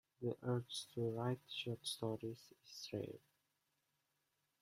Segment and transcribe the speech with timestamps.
[0.19, 3.19] The urge to write short stories is rare.